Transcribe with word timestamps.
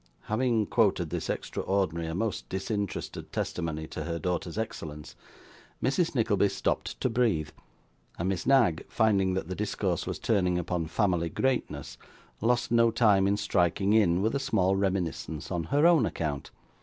Having 0.21 0.65
quoted 0.65 1.11
this 1.11 1.29
extraordinary 1.29 2.07
and 2.07 2.17
most 2.17 2.49
disinterested 2.49 3.31
testimony 3.31 3.85
to 3.89 4.05
her 4.05 4.17
daughter's 4.17 4.57
excellence, 4.57 5.15
Mrs. 5.83 6.15
Nickleby 6.15 6.49
stopped 6.49 6.99
to 7.01 7.07
breathe; 7.07 7.49
and 8.17 8.27
Miss 8.29 8.47
Knag, 8.47 8.83
finding 8.89 9.35
that 9.35 9.47
the 9.47 9.53
discourse 9.53 10.07
was 10.07 10.17
turning 10.17 10.57
upon 10.57 10.87
family 10.87 11.29
greatness, 11.29 11.99
lost 12.41 12.71
no 12.71 12.89
time 12.89 13.27
in 13.27 13.37
striking 13.37 13.93
in, 13.93 14.23
with 14.23 14.33
a 14.33 14.39
small 14.39 14.75
reminiscence 14.75 15.51
on 15.51 15.65
her 15.65 15.85
own 15.85 16.07
account. 16.07 16.49